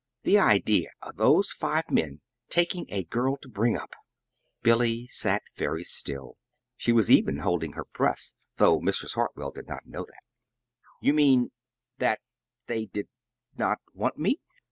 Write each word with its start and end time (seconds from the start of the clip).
The 0.23 0.39
idea 0.39 0.89
of 1.03 1.17
those 1.17 1.51
five 1.51 1.91
men 1.91 2.21
taking 2.49 2.87
a 2.89 3.03
girl 3.03 3.37
to 3.37 3.47
bring 3.47 3.77
up!" 3.77 3.93
Billy 4.63 5.05
sat 5.05 5.43
very 5.57 5.83
still. 5.83 6.37
She 6.75 6.91
was 6.91 7.11
even 7.11 7.37
holding 7.37 7.73
her 7.73 7.85
breath, 7.85 8.33
though 8.55 8.79
Mrs. 8.79 9.13
Hartwell 9.13 9.51
did 9.51 9.67
not 9.67 9.85
know 9.85 10.05
that. 10.05 10.23
"You 11.03 11.13
mean 11.13 11.51
that 11.99 12.19
they 12.65 12.87
did 12.87 13.09
not 13.59 13.77
want 13.93 14.17
me?" 14.17 14.39